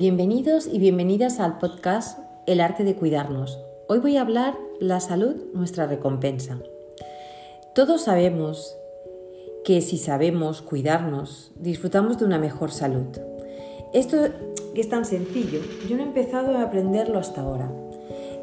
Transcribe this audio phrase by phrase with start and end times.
[0.00, 3.58] Bienvenidos y bienvenidas al podcast El arte de cuidarnos.
[3.86, 6.56] Hoy voy a hablar La salud, nuestra recompensa.
[7.74, 8.74] Todos sabemos
[9.62, 13.08] que si sabemos cuidarnos, disfrutamos de una mejor salud.
[13.92, 14.16] Esto
[14.74, 17.70] es tan sencillo, yo no he empezado a aprenderlo hasta ahora.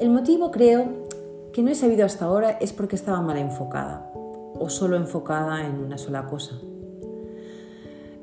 [0.00, 1.06] El motivo creo
[1.52, 5.84] que no he sabido hasta ahora es porque estaba mal enfocada o solo enfocada en
[5.84, 6.58] una sola cosa.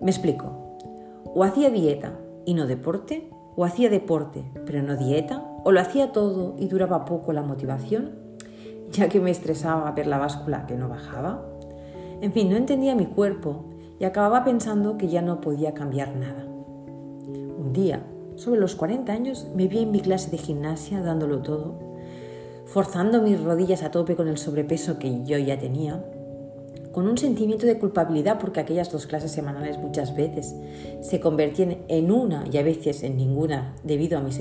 [0.02, 0.80] Me explico.
[1.36, 6.12] O hacía dieta y no deporte, o hacía deporte pero no dieta, o lo hacía
[6.12, 8.12] todo y duraba poco la motivación,
[8.92, 11.46] ya que me estresaba ver la báscula que no bajaba.
[12.22, 13.66] En fin, no entendía mi cuerpo
[14.00, 16.46] y acababa pensando que ya no podía cambiar nada.
[16.46, 18.04] Un día,
[18.36, 21.76] sobre los 40 años, me vi en mi clase de gimnasia dándolo todo,
[22.66, 26.04] forzando mis rodillas a tope con el sobrepeso que yo ya tenía,
[26.92, 30.56] con un sentimiento de culpabilidad porque aquellas dos clases semanales muchas veces
[31.02, 34.40] se convertían en una y a veces en ninguna debido a mis,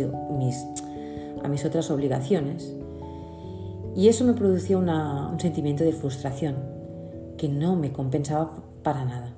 [1.42, 2.72] a mis otras obligaciones.
[3.94, 6.56] Y eso me producía un sentimiento de frustración
[7.36, 8.52] que no me compensaba
[8.82, 9.34] para nada.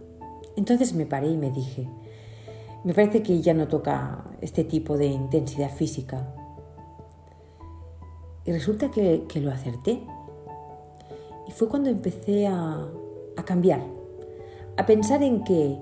[0.56, 1.88] Entonces me paré y me dije,
[2.84, 6.34] me parece que ya no toca este tipo de intensidad física.
[8.44, 10.00] Y resulta que, que lo acerté.
[11.50, 12.86] Y fue cuando empecé a,
[13.44, 13.80] cambiar,
[14.76, 15.78] a pensar en que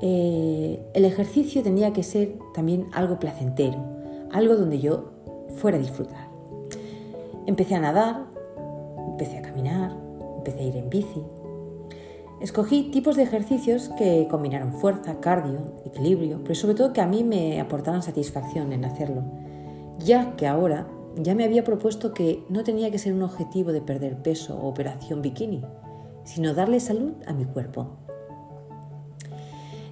[0.00, 3.76] eh, el ejercicio tenía que ser también algo placentero,
[4.32, 5.10] algo donde yo
[5.56, 6.30] fuera a disfrutar.
[7.44, 8.28] Empecé a nadar,
[9.10, 9.94] empecé a caminar,
[10.38, 11.22] empecé a ir en bici.
[12.40, 17.24] Escogí tipos de ejercicios que combinaron fuerza, cardio, equilibrio, pero sobre todo que a mí
[17.24, 19.22] me aportaran satisfacción en hacerlo,
[19.98, 23.80] ya que ahora ya me había propuesto que no tenía que ser un objetivo de
[23.80, 25.62] perder peso o operación bikini,
[26.24, 27.88] sino darle salud a mi cuerpo.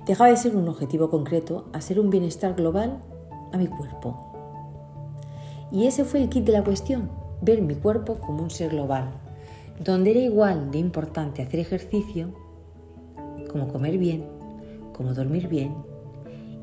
[0.07, 3.03] Dejaba de ser un objetivo concreto a ser un bienestar global
[3.53, 4.25] a mi cuerpo.
[5.71, 7.11] Y ese fue el kit de la cuestión,
[7.43, 9.11] ver mi cuerpo como un ser global,
[9.85, 12.33] donde era igual de importante hacer ejercicio
[13.51, 14.25] como comer bien,
[14.95, 15.75] como dormir bien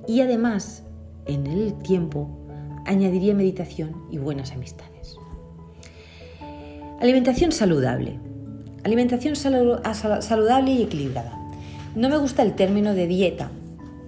[0.08, 0.84] y además
[1.26, 2.30] en el tiempo
[2.86, 5.18] añadiría meditación y buenas amistades.
[7.00, 8.20] Alimentación saludable.
[8.84, 11.38] Alimentación saludable y equilibrada.
[11.96, 13.52] No me gusta el término de dieta,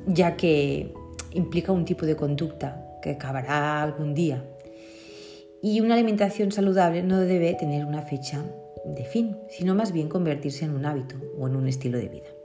[0.07, 0.93] ya que
[1.33, 4.43] implica un tipo de conducta que acabará algún día.
[5.61, 8.43] Y una alimentación saludable no debe tener una fecha
[8.85, 12.36] de fin, sino más bien convertirse en un hábito o en un estilo de vida.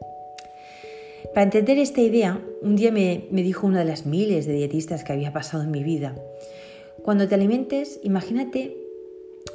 [1.31, 5.15] Para entender esta idea, un día me, dijo una de las miles de dietistas que
[5.15, 6.15] había pasado en mi vida,
[7.03, 8.77] cuando te alimentes, imagínate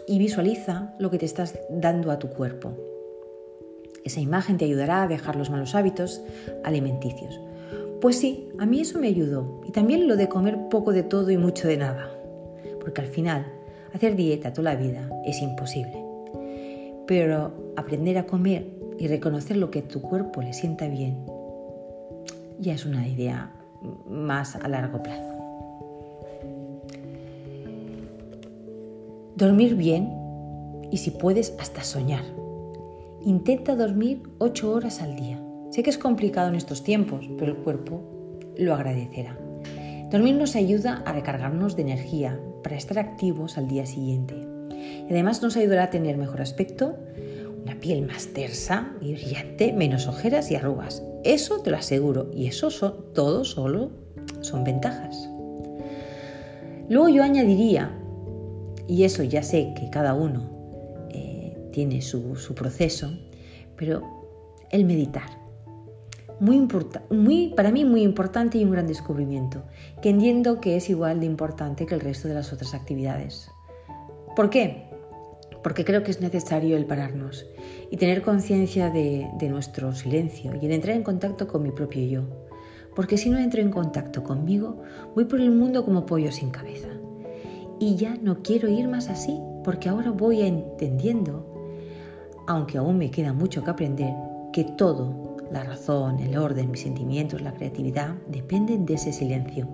[0.08, 2.74] y visualiza lo que te estás dando a tu cuerpo.
[4.04, 6.22] Esa imagen te ayudará a dejar los malos hábitos
[6.64, 7.40] alimenticios.
[8.02, 9.62] Pues sí, a mí eso me ayudó.
[9.68, 12.10] Y también lo de comer poco de todo y mucho de nada.
[12.80, 13.46] Porque al final,
[13.94, 16.04] hacer dieta toda la vida es imposible.
[17.06, 18.66] Pero aprender a comer
[18.98, 21.37] y reconocer lo que tu cuerpo le sienta bien
[22.60, 23.52] ya es una idea
[24.10, 25.34] más a largo plazo.
[29.36, 30.12] Dormir bien
[30.92, 32.24] y si puedes hasta soñar.
[33.22, 35.40] Intenta dormir 8 horas al día.
[35.70, 38.02] Sé que es complicado en estos tiempos, pero el cuerpo
[38.58, 39.38] lo agradecerá.
[40.10, 44.36] Dormir nos ayuda a recargarnos de energía para estar activos al día siguiente.
[45.10, 46.96] Además nos ayudará a tener mejor aspecto,
[47.68, 51.04] una piel más tersa y brillante, menos ojeras y arrugas.
[51.26, 52.32] Eso te lo aseguro.
[52.34, 53.92] Y eso son, todo solo
[54.40, 55.30] son ventajas.
[56.88, 57.92] Luego yo añadiría
[58.88, 60.50] y eso ya sé que cada uno
[61.10, 63.12] eh, tiene su, proceso,
[63.76, 64.02] pero
[64.72, 65.30] el meditar.
[66.40, 66.66] Muy,
[67.10, 69.64] muy, para mí muy importante y un gran descubrimiento,
[70.02, 73.52] que entiendo que es igual de importante que el resto de las otras actividades.
[74.36, 74.87] ¿Por qué?
[75.64, 77.46] Porque creo que es necesario el pararnos
[77.92, 82.06] y tener conciencia de, de nuestro silencio y el entrar en contacto con mi propio
[82.06, 82.24] yo.
[82.96, 84.82] Porque si no entro en contacto conmigo,
[85.16, 86.90] voy por el mundo como pollo sin cabeza
[87.80, 91.46] y ya no quiero ir más así porque ahora voy entendiendo,
[92.48, 94.14] aunque aún me queda mucho que aprender,
[94.54, 99.68] que todo, la razón, el orden, mis sentimientos, la creatividad, dependen de ese silencio.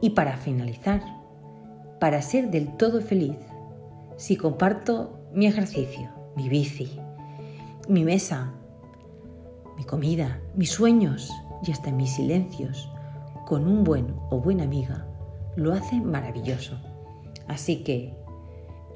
[0.00, 1.00] Y para finalizar,
[2.02, 3.36] para ser del todo feliz,
[4.16, 6.98] si comparto mi ejercicio, mi bici,
[7.88, 8.54] mi mesa,
[9.76, 11.30] mi comida, mis sueños
[11.64, 12.90] y hasta mis silencios
[13.46, 15.06] con un buen o buena amiga,
[15.54, 16.76] lo hace maravilloso.
[17.46, 18.16] Así que,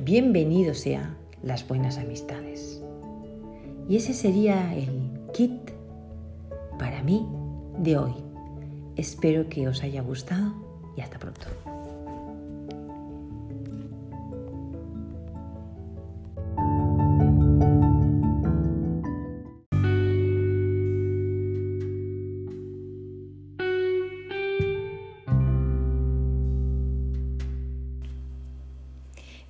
[0.01, 2.83] bienvenido sea las buenas amistades.
[3.89, 5.71] Y ese sería el kit
[6.77, 7.25] para mí
[7.79, 8.15] de hoy.
[8.97, 10.55] Espero que os haya gustado
[10.97, 11.76] y hasta pronto.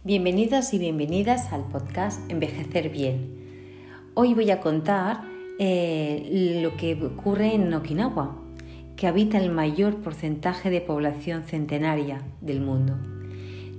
[0.07, 3.27] Bienvenidos y bienvenidas al podcast Envejecer Bien.
[4.15, 5.25] Hoy voy a contar
[5.59, 8.37] eh, lo que ocurre en Okinawa,
[8.95, 12.97] que habita el mayor porcentaje de población centenaria del mundo,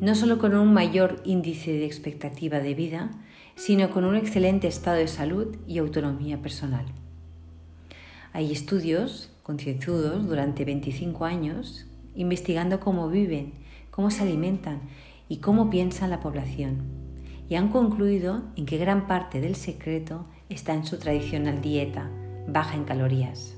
[0.02, 3.10] no solo con un mayor índice de expectativa de vida,
[3.56, 6.88] sino con un excelente estado de salud y autonomía personal.
[8.34, 11.86] Hay estudios concienzudos durante 25 años
[12.16, 13.54] investigando cómo viven,
[13.92, 14.82] cómo se alimentan
[15.30, 16.98] y cómo piensa la población,
[17.50, 22.10] y han concluido en que gran parte del secreto está en su tradicional dieta,
[22.48, 23.56] baja en calorías.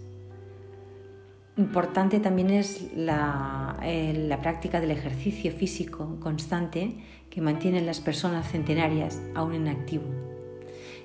[1.57, 6.95] Importante también es la, eh, la, práctica del ejercicio físico constante
[7.30, 10.06] que mantienen las personas centenarias aún en activo.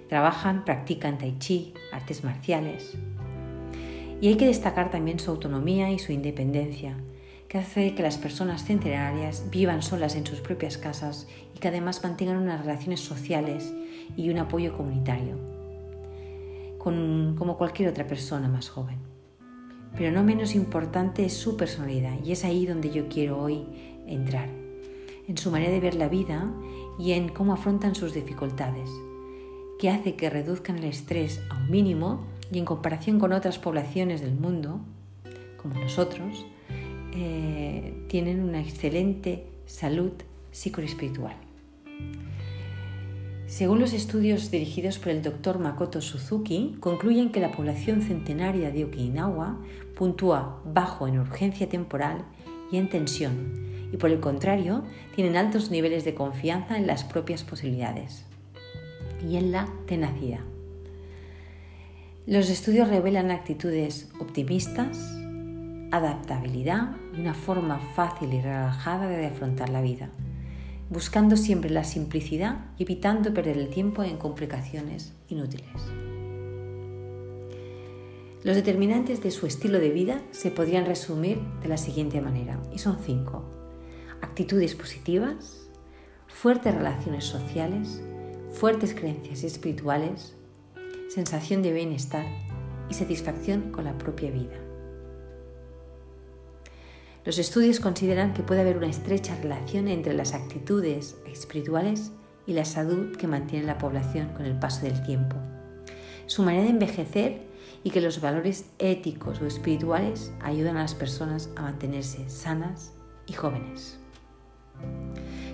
[0.09, 2.97] Trabajan, practican tai chi, artes marciales.
[4.21, 6.97] Y hay que destacar también su autonomía y su independencia,
[7.49, 12.03] que hace que las personas centenarias vivan solas en sus propias casas y que además
[12.03, 13.73] mantengan unas relaciones sociales
[14.17, 15.37] y un apoyo comunitario,
[16.79, 18.99] como cualquier otra persona más joven.
[19.97, 23.65] Pero no menos importante es su personalidad y es ahí donde yo quiero hoy
[24.07, 24.49] entrar,
[25.29, 26.53] en su manera de ver la vida
[26.99, 28.91] y en cómo afrontan sus dificultades,
[29.79, 34.21] que hace que reduzcan el estrés a un mínimo y en comparación con otras poblaciones
[34.21, 34.81] del mundo,
[35.61, 36.45] como nosotros,
[37.15, 40.13] eh, tienen una excelente salud
[40.51, 41.37] psicoespiritual.
[43.47, 48.85] Según los estudios dirigidos por el doctor Makoto Suzuki, concluyen que la población centenaria de
[48.85, 49.61] Okinawa
[49.95, 52.25] puntúa bajo en urgencia temporal
[52.73, 54.83] y en tensión, y por el contrario,
[55.15, 58.25] tienen altos niveles de confianza en las propias posibilidades
[59.23, 60.41] y en la tenacidad.
[62.27, 65.17] Los estudios revelan actitudes optimistas,
[65.97, 70.11] adaptabilidad y una forma fácil y relajada de afrontar la vida,
[70.91, 75.69] buscando siempre la simplicidad y evitando perder el tiempo en complicaciones inútiles.
[78.43, 82.79] Los determinantes de su estilo de vida se podrían resumir de la siguiente manera, y
[82.79, 83.45] son cinco.
[84.21, 85.69] Actitudes positivas,
[86.27, 88.03] fuertes relaciones sociales,
[88.51, 90.35] fuertes creencias espirituales,
[91.09, 92.27] sensación de bienestar
[92.91, 94.64] y satisfacción con la propia vida.
[97.25, 102.13] Los estudios consideran que puede haber una estrecha relación entre las actitudes espirituales
[102.47, 105.37] y la salud que mantiene la población con el paso del tiempo.
[106.27, 107.47] Su manera de envejecer
[107.83, 112.93] y que los valores éticos o espirituales ayudan a las personas a mantenerse sanas
[113.27, 113.99] y jóvenes.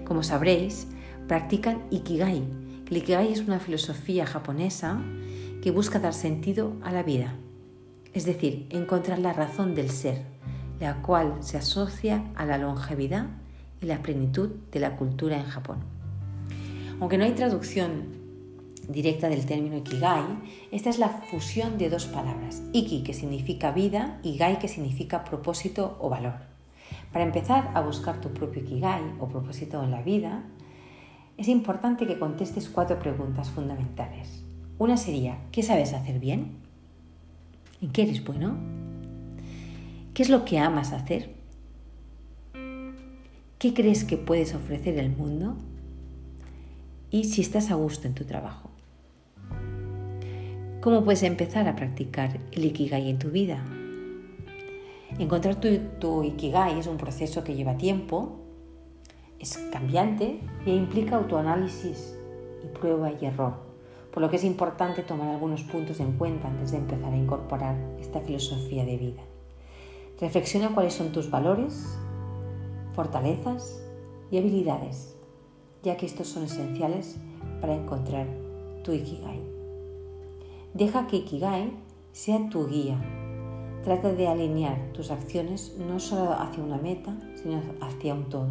[0.05, 0.89] Como sabréis,
[1.29, 2.43] practican Ikigai.
[2.91, 5.01] El Ikigai es una filosofía japonesa
[5.63, 7.37] que busca dar sentido a la vida,
[8.13, 10.25] es decir, encontrar la razón del ser,
[10.81, 13.27] la cual se asocia a la longevidad
[13.81, 15.79] y la plenitud de la cultura en Japón.
[17.01, 18.19] Aunque no hay traducción
[18.89, 20.25] directa del término ikigai,
[20.73, 25.25] esta es la fusión de dos palabras, iki que significa vida y gai que significa
[25.25, 26.49] propósito o valor.
[27.13, 30.43] Para empezar a buscar tu propio ikigai o propósito en la vida,
[31.37, 34.45] es importante que contestes cuatro preguntas fundamentales.
[34.79, 36.59] Una sería, ¿qué sabes hacer bien?
[37.81, 38.80] ¿En qué eres bueno?
[40.15, 41.31] ¿Qué es lo que amas hacer?
[43.59, 45.57] ¿Qué crees que puedes ofrecer al mundo?
[47.11, 48.71] Y si estás a gusto en tu trabajo.
[50.81, 53.65] ¿Cómo puedes empezar a practicar el Ikigai en tu vida?
[55.19, 58.41] Encontrar tu, tu, Ikigai es un proceso que lleva tiempo,
[59.39, 62.17] es cambiante e implica autoanálisis
[62.65, 63.55] y prueba y error,
[64.13, 67.77] por lo que es importante tomar algunos puntos en cuenta antes de empezar a incorporar
[68.01, 69.23] esta filosofía de vida.
[70.21, 71.99] Reflexiona cuáles son tus valores,
[72.95, 73.83] fortalezas
[74.31, 75.17] y habilidades,
[75.83, 77.17] ya que estos son esenciales
[77.63, 78.27] para encontrar
[78.85, 79.41] tu Ikigai.
[80.75, 81.73] Deja que Ikigai
[82.13, 83.01] sea tu guía.
[83.83, 88.51] Trata de alinear tus acciones no solo hacia una meta, sino hacia un todo,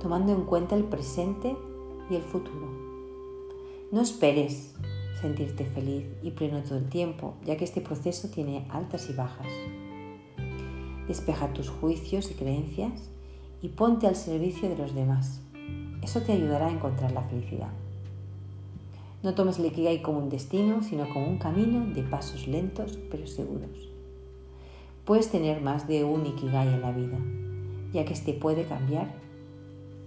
[0.00, 1.56] tomando en cuenta el presente
[2.10, 2.68] y el futuro.
[3.92, 4.74] No esperes
[5.20, 9.46] sentirte feliz y pleno todo el tiempo, ya que este proceso tiene altas y bajas.
[11.12, 13.10] Despeja tus juicios y creencias
[13.60, 15.42] y ponte al servicio de los demás.
[16.00, 17.68] Eso te ayudará a encontrar la felicidad.
[19.22, 23.26] No tomes el Ikigai como un destino, sino como un camino de pasos lentos pero
[23.26, 23.90] seguros.
[25.04, 27.18] puedes tener más de un Ikigai en la vida,
[27.92, 29.12] ya que este puede cambiar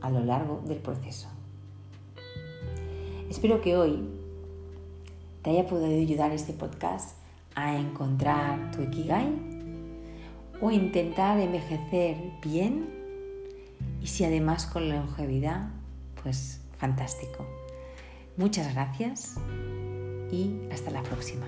[0.02, 1.28] a lo largo del proceso.
[3.30, 4.10] Espero que hoy
[5.44, 7.16] te haya podido ayudar este podcast
[7.54, 9.55] a encontrar tu Ikigai
[10.66, 12.90] o intentar envejecer bien
[14.02, 15.70] y si además con longevidad,
[16.24, 17.46] pues fantástico.
[18.36, 19.36] Muchas gracias
[20.32, 21.46] y hasta la próxima.